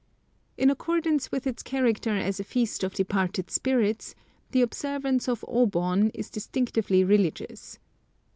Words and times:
In 0.57 0.71
accordance 0.71 1.31
with 1.31 1.45
its 1.45 1.61
character 1.61 2.17
as 2.17 2.39
a 2.39 2.43
feast 2.43 2.83
of 2.83 2.95
departed 2.95 3.51
spirits, 3.51 4.15
the 4.49 4.63
observance 4.63 5.29
of 5.29 5.45
O 5.47 5.67
Bon 5.67 6.09
is 6.15 6.31
distinctively 6.31 7.03
religious. 7.03 7.77